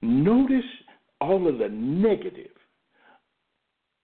[0.02, 0.64] Notice
[1.20, 2.52] all of the negative.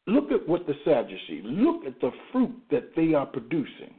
[0.07, 3.93] Look at what the Sadducees, look at the fruit that they are producing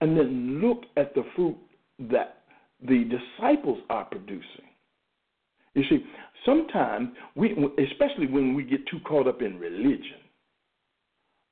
[0.00, 1.56] and then look at the fruit
[1.98, 2.42] that
[2.86, 4.68] the disciples are producing.
[5.74, 6.04] You see,
[6.44, 10.20] sometimes we, especially when we get too caught up in religion,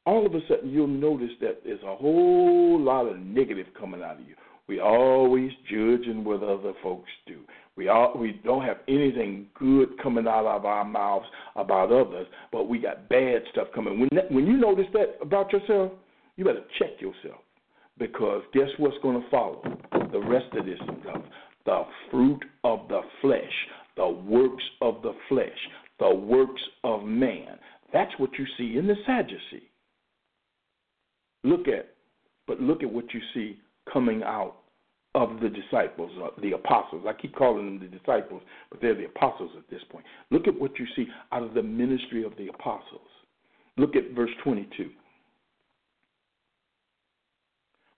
[0.05, 4.21] all of a sudden you'll notice that there's a whole lot of negative coming out
[4.21, 4.35] of you.
[4.69, 7.41] We always judging what other folks do.
[7.77, 12.69] We all we don't have anything good coming out of our mouths about others, but
[12.69, 14.01] we got bad stuff coming.
[14.01, 15.93] When when you notice that about yourself,
[16.37, 17.41] you better check yourself.
[17.99, 19.63] Because guess what's going to follow?
[20.13, 21.23] The rest of this stuff.
[21.65, 23.43] The fruit of the flesh,
[23.97, 25.59] the works of the flesh,
[25.99, 27.59] the works of man.
[27.93, 29.71] That's what you see in the Sadducee.
[31.45, 31.89] Look at,
[32.47, 33.59] but look at what you see
[33.93, 34.57] coming out
[35.17, 37.07] of the disciples, uh, the apostles.
[37.09, 40.05] I keep calling them the disciples, but they're the apostles at this point.
[40.31, 43.09] Look at what you see out of the ministry of the apostles.
[43.79, 44.91] Look at verse 22.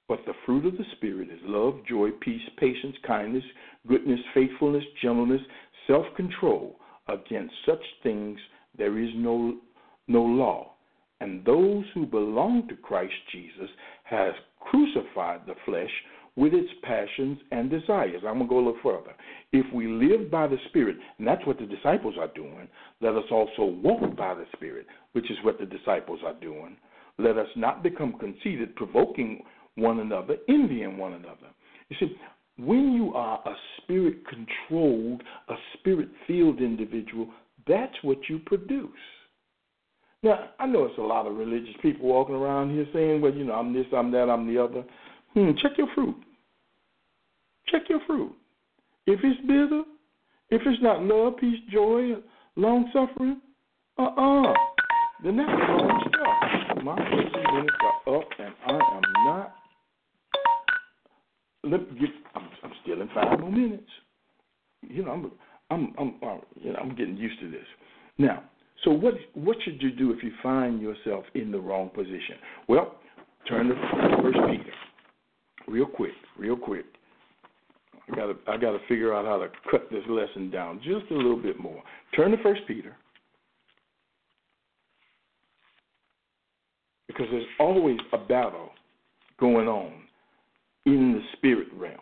[0.09, 3.44] But the fruit of the Spirit is love, joy, peace, patience, kindness,
[3.88, 5.42] goodness, faithfulness, gentleness,
[5.88, 6.76] self control.
[7.09, 8.38] Against such things
[8.76, 9.57] there is no,
[10.07, 10.74] no law.
[11.20, 13.68] And those who belong to Christ Jesus
[14.04, 15.90] have crucified the flesh
[16.38, 18.22] with its passions and desires.
[18.24, 19.12] I'm going to go a little further.
[19.53, 22.68] If we live by the Spirit, and that's what the disciples are doing,
[23.01, 26.77] let us also walk by the Spirit, which is what the disciples are doing.
[27.18, 29.42] Let us not become conceited, provoking
[29.74, 31.48] one another, envying one another.
[31.88, 32.16] You see,
[32.57, 37.31] when you are a spirit controlled, a spirit filled individual,
[37.66, 38.90] that's what you produce.
[40.22, 43.44] Now, I know it's a lot of religious people walking around here saying, well, you
[43.44, 44.85] know, I'm this, I'm that, I'm the other.
[45.35, 46.17] Hmm, check your fruit.
[47.71, 48.35] Check your fruit.
[49.06, 49.83] If it's bitter,
[50.50, 52.14] if it's not love, peace, joy,
[52.56, 53.40] long suffering,
[53.98, 54.50] uh uh-uh.
[54.50, 54.54] uh,
[55.25, 56.85] then that's the wrong stuff.
[56.85, 59.54] My 15 minutes are up, and I am not
[61.64, 62.10] let me get.
[62.35, 63.90] I'm, I'm still in five more minutes.
[64.83, 65.33] You know, I'm,
[65.71, 67.66] I'm, I'm, uh, you know, I'm getting used to this.
[68.16, 68.44] Now,
[68.85, 72.37] so what, what should you do if you find yourself in the wrong position?
[72.69, 72.96] Well,
[73.48, 73.75] turn to
[74.23, 74.73] First Peter,
[75.66, 76.85] real quick, real quick.
[78.11, 81.11] I got to I got to figure out how to cut this lesson down just
[81.11, 81.83] a little bit more.
[82.17, 82.96] Turn to First Peter.
[87.06, 88.71] Because there's always a battle
[89.40, 89.92] going on
[90.87, 91.96] in the spirit realm.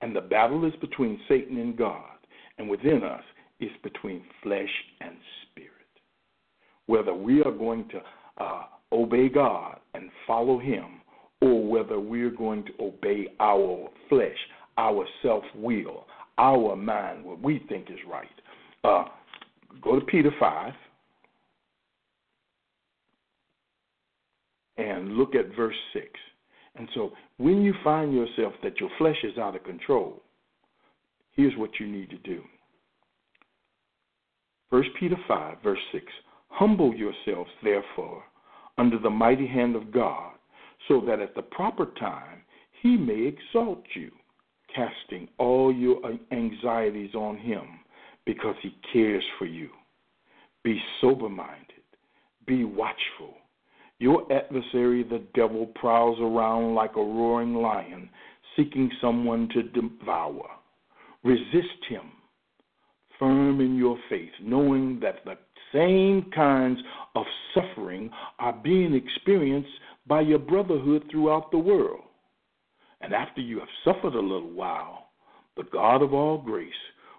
[0.00, 2.18] And the battle is between Satan and God.
[2.58, 3.22] And within us
[3.60, 4.68] is between flesh
[5.00, 5.16] and
[5.50, 5.72] spirit.
[6.86, 8.00] Whether we are going to
[8.42, 11.00] uh, obey God and follow Him,
[11.40, 14.36] or whether we're going to obey our flesh,
[14.78, 16.06] our self will,
[16.38, 18.28] our mind, what we think is right.
[18.84, 19.04] Uh,
[19.82, 20.72] go to Peter 5
[24.78, 26.06] and look at verse 6.
[26.76, 30.22] And so when you find yourself that your flesh is out of control,
[31.32, 32.42] here's what you need to do.
[34.70, 36.04] 1 Peter 5, verse 6
[36.50, 38.22] Humble yourselves, therefore,
[38.78, 40.32] under the mighty hand of God,
[40.86, 42.42] so that at the proper time
[42.80, 44.10] he may exalt you,
[44.74, 46.00] casting all your
[46.32, 47.80] anxieties on him,
[48.26, 49.70] because he cares for you.
[50.64, 51.84] Be sober minded,
[52.46, 53.34] be watchful.
[54.00, 58.08] Your adversary, the devil, prowls around like a roaring lion,
[58.56, 60.44] seeking someone to devour.
[61.24, 62.12] Resist him,
[63.18, 65.36] firm in your faith, knowing that the
[65.72, 66.78] same kinds
[67.16, 68.08] of suffering
[68.38, 69.68] are being experienced
[70.06, 72.02] by your brotherhood throughout the world.
[73.00, 75.08] And after you have suffered a little while,
[75.56, 76.72] the God of all grace,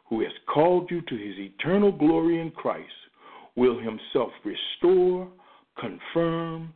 [0.08, 2.90] who has called you to his eternal glory in Christ,
[3.56, 5.28] will himself restore,
[5.80, 6.74] confirm,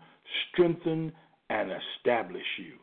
[0.52, 1.12] strengthen,
[1.50, 2.74] and establish you.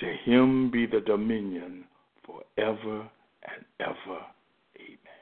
[0.00, 1.84] To him be the dominion
[2.24, 3.08] forever
[3.42, 4.20] and ever.
[4.76, 5.20] Amen.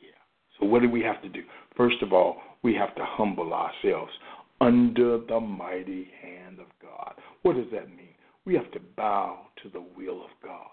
[0.00, 0.10] Yeah.
[0.58, 1.42] So, what do we have to do?
[1.76, 4.12] First of all, we have to humble ourselves
[4.60, 7.14] under the mighty hand of God.
[7.42, 8.03] What does that mean?
[8.46, 10.66] We have to bow to the will of God.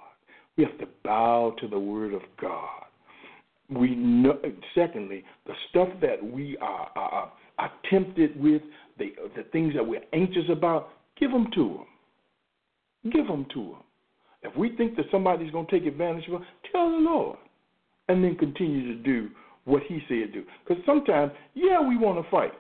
[0.57, 2.83] We have to bow to the word of God.
[3.69, 4.37] We know,
[4.75, 8.61] secondly, the stuff that we are, are, are tempted with,
[8.99, 11.79] the, the things that we're anxious about, give them to
[13.03, 13.11] them.
[13.13, 13.83] Give them to them.
[14.43, 17.37] If we think that somebody's going to take advantage of us, tell the Lord.
[18.09, 19.29] And then continue to do
[19.63, 20.43] what He said do.
[20.67, 22.51] Because sometimes, yeah, we want to fight.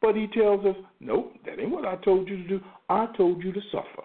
[0.00, 2.60] But He tells us, nope, that ain't what I told you to do.
[2.88, 4.04] I told you to suffer.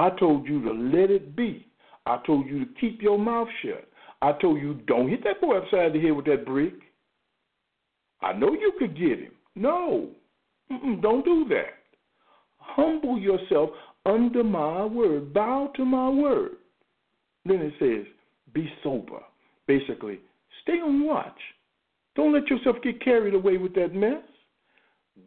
[0.00, 1.66] I told you to let it be.
[2.06, 3.86] I told you to keep your mouth shut.
[4.22, 6.72] I told you don't hit that boy upside the head with that brick.
[8.22, 9.32] I know you could get him.
[9.54, 10.08] No,
[10.72, 11.74] Mm-mm, don't do that.
[12.56, 13.70] Humble yourself
[14.06, 15.34] under my word.
[15.34, 16.52] Bow to my word.
[17.44, 18.10] Then it says,
[18.54, 19.20] be sober.
[19.66, 20.20] Basically,
[20.62, 21.38] stay on watch.
[22.16, 24.22] Don't let yourself get carried away with that mess.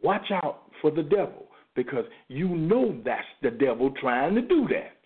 [0.02, 1.43] Watch out for the devil
[1.76, 4.98] because you know that's the devil trying to do that.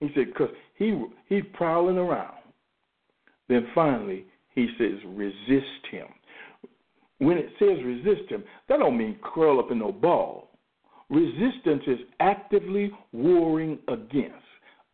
[0.00, 2.38] He said, because he, he's prowling around.
[3.48, 4.24] Then finally,
[4.54, 6.06] he says, resist him.
[7.18, 10.50] When it says resist him, that don't mean curl up in no ball.
[11.08, 14.44] Resistance is actively warring against,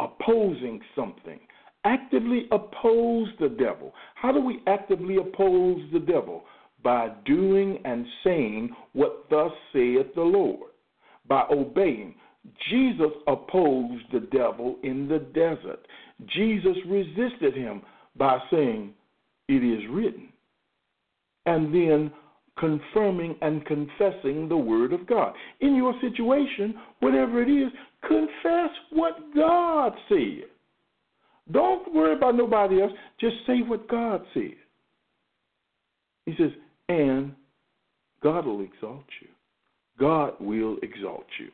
[0.01, 1.39] opposing something.
[1.85, 3.95] Actively oppose the devil.
[4.15, 6.43] How do we actively oppose the devil?
[6.83, 10.70] By doing and saying what thus saith the Lord.
[11.29, 12.14] By obeying.
[12.70, 15.87] Jesus opposed the devil in the desert.
[16.35, 17.83] Jesus resisted him
[18.16, 18.95] by saying,
[19.49, 20.29] It is written.
[21.47, 22.12] And then
[22.59, 25.35] confirming and confessing the Word of God.
[25.61, 27.72] In your situation, whatever it is,
[28.07, 30.45] confess what God said.
[31.51, 32.93] Don't worry about nobody else.
[33.20, 34.57] Just say what God said.
[36.26, 36.51] He says,
[36.89, 37.34] and
[38.22, 39.28] God will exalt you.
[39.99, 41.49] God will exalt you.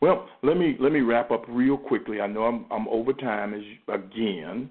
[0.00, 2.20] Well, let me let me wrap up real quickly.
[2.20, 4.68] I know I'm I'm over time as again.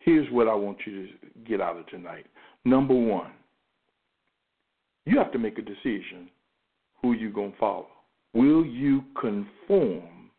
[0.00, 1.12] Here's what I want you to
[1.46, 2.26] get out of tonight.
[2.64, 3.30] Number 1.
[5.06, 6.30] You have to make a decision
[7.02, 7.88] who you going to follow.
[8.32, 10.30] Will you conform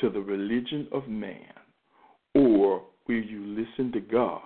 [0.00, 1.52] to the religion of man
[2.34, 4.42] or will you listen to God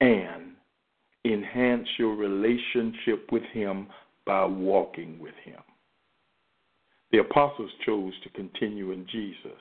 [0.00, 0.51] and
[1.24, 3.86] enhance your relationship with him
[4.26, 5.60] by walking with him?
[7.10, 9.60] The apostles chose to continue in Jesus.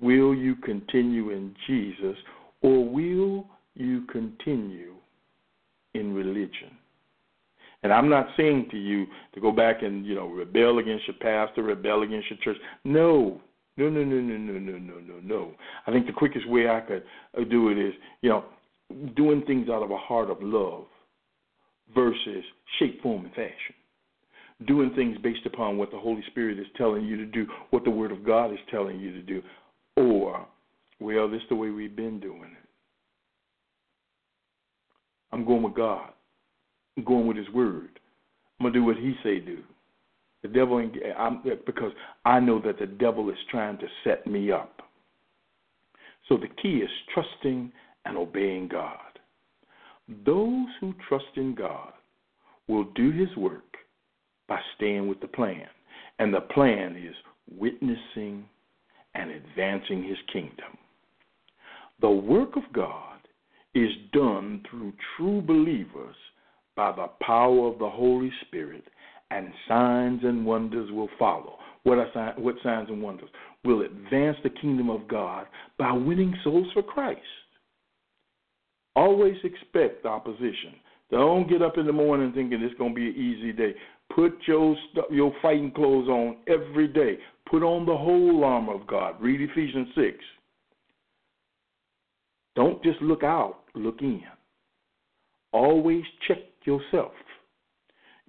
[0.00, 2.16] Will you continue in Jesus
[2.62, 4.94] or will you continue
[5.94, 6.70] in religion?
[7.82, 11.16] And I'm not saying to you to go back and, you know, rebel against your
[11.16, 12.60] pastor, rebel against your church.
[12.84, 13.40] No.
[13.76, 15.52] No, no, no, no, no, no, no, no, no.
[15.86, 17.02] I think the quickest way I could
[17.38, 18.44] uh, do it is, you know,
[19.16, 20.84] doing things out of a heart of love
[21.94, 22.44] versus
[22.78, 23.74] shape, form, and fashion
[24.66, 27.90] doing things based upon what the Holy Spirit is telling you to do, what the
[27.90, 29.42] Word of God is telling you to do,
[29.96, 30.46] or,
[31.00, 32.68] well, this is the way we've been doing it.
[35.32, 36.10] I'm going with God.
[36.96, 38.00] I'm going with His Word.
[38.58, 39.58] I'm gonna do what he say do.
[40.42, 41.92] The devil ain't I'm, because
[42.26, 44.82] I know that the devil is trying to set me up.
[46.28, 47.72] So the key is trusting
[48.04, 48.98] and obeying God.
[50.24, 51.92] Those who trust in God
[52.68, 53.76] will do his work
[54.48, 55.66] by staying with the plan.
[56.18, 57.14] And the plan is
[57.58, 58.44] witnessing
[59.14, 60.76] and advancing his kingdom.
[62.00, 63.18] The work of God
[63.74, 66.16] is done through true believers
[66.76, 68.84] by the power of the Holy Spirit,
[69.30, 71.56] and signs and wonders will follow.
[71.82, 73.28] What sign, what signs and wonders?
[73.64, 75.46] Will advance the kingdom of God
[75.78, 77.20] by winning souls for Christ.
[78.96, 80.74] Always expect opposition.
[81.10, 83.74] Don't get up in the morning thinking it's going to be an easy day.
[84.14, 84.76] Put your
[85.10, 87.18] your fighting clothes on every day.
[87.50, 89.20] Put on the whole armor of God.
[89.20, 90.16] Read Ephesians 6.
[92.56, 94.22] Don't just look out, look in.
[95.52, 97.12] Always check yourself.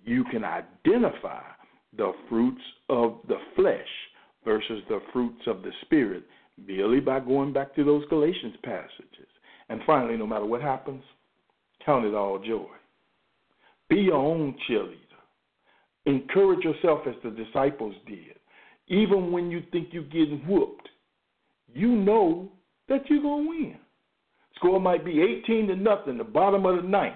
[0.03, 1.41] You can identify
[1.95, 3.79] the fruits of the flesh
[4.45, 6.23] versus the fruits of the spirit
[6.67, 9.30] merely by going back to those Galatians passages.
[9.71, 11.01] And finally, no matter what happens,
[11.85, 12.67] count it all joy.
[13.89, 14.97] Be your own cheerleader.
[16.05, 18.35] Encourage yourself as the disciples did.
[18.89, 20.89] Even when you think you're getting whooped,
[21.73, 22.51] you know
[22.89, 23.77] that you're going to win.
[24.57, 27.15] Score might be 18 to nothing, the bottom of the ninth.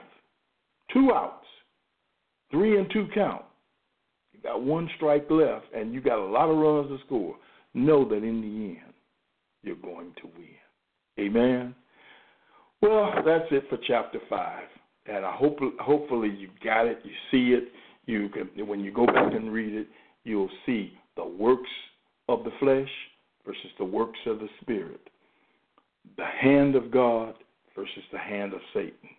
[0.94, 1.46] Two outs,
[2.52, 3.44] three and two count.
[4.32, 7.36] You got one strike left, and you got a lot of runs to score.
[7.74, 8.94] Know that in the end,
[9.62, 10.56] you're going to win.
[11.20, 11.76] Amen.
[12.86, 14.68] Well, that's it for chapter five,
[15.08, 17.70] and I hope hopefully you got it, you see it.
[18.06, 19.88] You can when you go back and read it,
[20.24, 21.70] you'll see the works
[22.30, 22.90] of the flesh
[23.44, 25.02] versus the works of the spirit,
[26.16, 27.34] the hand of God
[27.76, 29.10] versus the hand of Satan,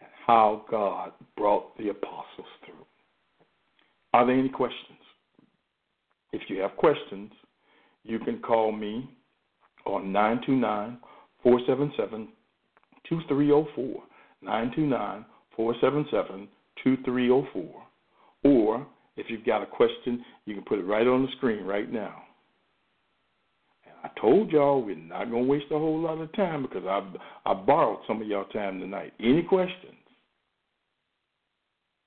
[0.00, 2.86] and how God brought the apostles through.
[4.14, 5.00] Are there any questions?
[6.32, 7.32] If you have questions,
[8.04, 9.10] you can call me
[9.86, 10.98] on 929
[11.42, 12.28] 477
[13.08, 14.02] 2304.
[14.42, 15.24] 929
[15.56, 16.48] 477
[16.84, 17.82] 2304.
[18.44, 18.86] Or
[19.16, 22.22] if you've got a question, you can put it right on the screen right now.
[23.86, 26.84] And I told y'all we're not going to waste a whole lot of time because
[26.86, 29.12] I, I borrowed some of y'all time tonight.
[29.20, 29.94] Any questions?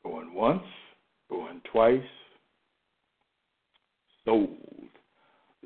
[0.04, 0.64] Going once,
[1.30, 2.00] going twice.
[4.24, 4.50] Sold.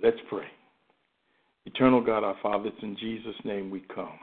[0.02, 0.48] Let's pray.
[1.66, 4.18] Eternal God, our Father, it's in Jesus' name we come.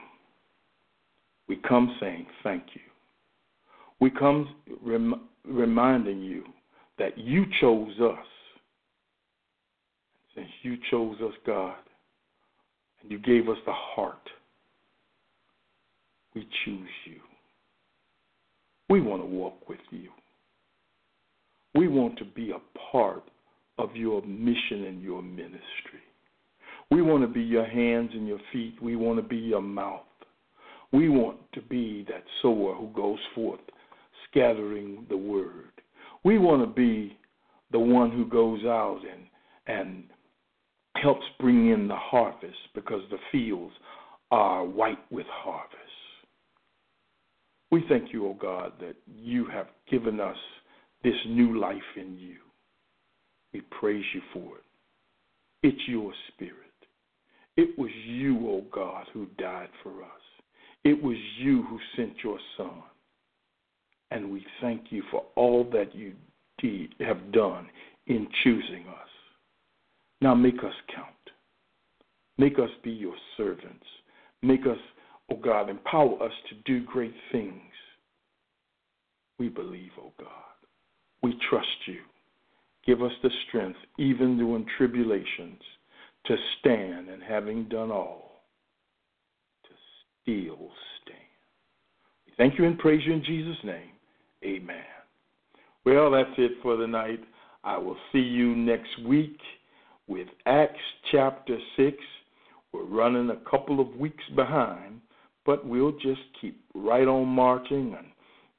[1.47, 2.81] We come saying thank you.
[3.99, 6.43] We come rem- reminding you
[6.97, 8.25] that you chose us.
[10.35, 11.75] Since you chose us, God,
[13.01, 14.29] and you gave us the heart,
[16.33, 17.19] we choose you.
[18.89, 20.09] We want to walk with you.
[21.75, 23.23] We want to be a part
[23.77, 26.01] of your mission and your ministry.
[26.89, 28.75] We want to be your hands and your feet.
[28.81, 30.01] We want to be your mouth.
[30.91, 33.61] We want to be that sower who goes forth
[34.29, 35.71] scattering the word.
[36.23, 37.17] We want to be
[37.71, 39.25] the one who goes out and
[39.67, 40.03] and
[40.95, 43.73] helps bring in the harvest because the fields
[44.31, 45.77] are white with harvest.
[47.71, 50.35] We thank you, O oh God, that you have given us
[51.03, 52.37] this new life in you.
[53.53, 54.63] We praise you for it.
[55.63, 56.55] It's your spirit.
[57.55, 60.20] It was you, O oh God, who died for us.
[60.83, 62.83] It was you who sent your son.
[64.09, 66.13] And we thank you for all that you
[66.57, 67.67] did, have done
[68.07, 69.07] in choosing us.
[70.21, 71.07] Now make us count.
[72.37, 73.85] Make us be your servants.
[74.41, 74.77] Make us,
[75.31, 77.61] oh God, empower us to do great things.
[79.39, 80.27] We believe, oh God.
[81.23, 81.99] We trust you.
[82.85, 85.61] Give us the strength, even during tribulations,
[86.25, 88.30] to stand and having done all,
[90.21, 91.19] still stand.
[92.25, 93.91] We thank you and praise you in Jesus' name.
[94.43, 94.83] Amen.
[95.85, 97.19] Well, that's it for the night.
[97.63, 99.37] I will see you next week
[100.07, 100.79] with Acts
[101.11, 101.97] chapter 6.
[102.73, 105.01] We're running a couple of weeks behind,
[105.45, 108.07] but we'll just keep right on marching and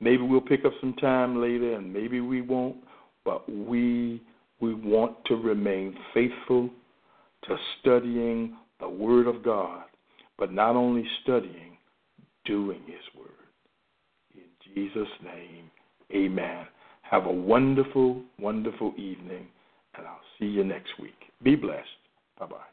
[0.00, 2.76] maybe we'll pick up some time later and maybe we won't,
[3.24, 4.22] but we
[4.60, 6.70] we want to remain faithful
[7.48, 9.82] to studying the word of God,
[10.42, 11.76] but not only studying,
[12.44, 13.28] doing his word.
[14.34, 15.70] In Jesus name,
[16.12, 16.66] amen.
[17.02, 19.46] Have a wonderful, wonderful evening,
[19.96, 21.14] and I'll see you next week.
[21.44, 21.86] Be blessed.
[22.40, 22.71] Bye bye.